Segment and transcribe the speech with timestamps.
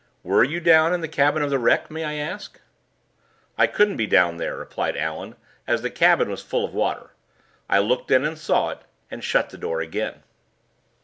[0.23, 2.59] Were you down in the cabin of the wreck, may I ask?"
[3.55, 5.35] "I couldn't be down there," replied Allan,
[5.67, 7.11] "as the cabin was full of water.
[7.69, 8.79] I looked in and saw it,
[9.11, 10.23] and shut the door again."